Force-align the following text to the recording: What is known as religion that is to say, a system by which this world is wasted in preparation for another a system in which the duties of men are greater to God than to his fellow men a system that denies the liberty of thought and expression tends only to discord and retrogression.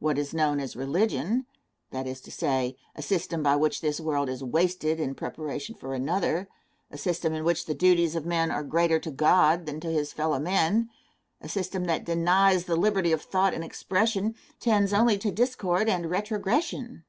What 0.00 0.18
is 0.18 0.34
known 0.34 0.58
as 0.58 0.74
religion 0.74 1.46
that 1.92 2.04
is 2.04 2.20
to 2.22 2.32
say, 2.32 2.76
a 2.96 3.00
system 3.00 3.44
by 3.44 3.54
which 3.54 3.80
this 3.80 4.00
world 4.00 4.28
is 4.28 4.42
wasted 4.42 4.98
in 4.98 5.14
preparation 5.14 5.76
for 5.76 5.94
another 5.94 6.48
a 6.90 6.98
system 6.98 7.32
in 7.32 7.44
which 7.44 7.64
the 7.66 7.76
duties 7.76 8.16
of 8.16 8.26
men 8.26 8.50
are 8.50 8.64
greater 8.64 8.98
to 8.98 9.12
God 9.12 9.66
than 9.66 9.78
to 9.78 9.88
his 9.92 10.12
fellow 10.12 10.40
men 10.40 10.90
a 11.40 11.48
system 11.48 11.84
that 11.84 12.04
denies 12.04 12.64
the 12.64 12.74
liberty 12.74 13.12
of 13.12 13.22
thought 13.22 13.54
and 13.54 13.62
expression 13.62 14.34
tends 14.58 14.92
only 14.92 15.16
to 15.16 15.30
discord 15.30 15.88
and 15.88 16.10
retrogression. 16.10 17.04